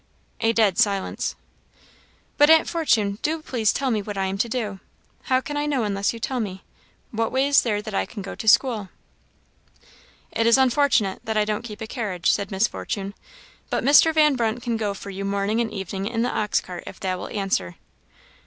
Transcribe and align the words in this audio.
A 0.39 0.51
dead 0.51 0.79
silence. 0.79 1.35
"But 2.39 2.49
Aunt 2.49 2.67
Fortune, 2.67 3.19
do 3.21 3.39
please 3.43 3.71
tell 3.71 3.91
me 3.91 4.01
what 4.01 4.17
I 4.17 4.25
am 4.25 4.39
to 4.39 4.49
do. 4.49 4.79
How 5.25 5.41
can 5.41 5.57
I 5.57 5.67
know 5.67 5.83
unless 5.83 6.11
you 6.11 6.17
tell 6.19 6.39
me? 6.39 6.63
What 7.11 7.31
way 7.31 7.45
is 7.47 7.61
there 7.61 7.83
that 7.83 7.93
I 7.93 8.07
can 8.07 8.23
go 8.23 8.33
to 8.33 8.47
school?" 8.47 8.89
"It 10.31 10.47
is 10.47 10.57
unfortunate 10.57 11.21
that 11.25 11.37
I 11.37 11.45
don't 11.45 11.61
keep 11.61 11.81
a 11.81 11.85
carriage," 11.85 12.31
said 12.31 12.49
Miss 12.49 12.67
Fortune 12.67 13.13
"but 13.69 13.83
Mr. 13.83 14.11
Van 14.11 14.35
Brunt 14.35 14.63
can 14.63 14.75
go 14.75 14.95
for 14.95 15.11
you 15.11 15.23
morning 15.23 15.61
and 15.61 15.71
evening 15.71 16.07
in 16.07 16.23
the 16.23 16.31
ox 16.35 16.61
cart, 16.61 16.83
if 16.87 16.99
that 17.01 17.19
will 17.19 17.27
answer." 17.27 17.75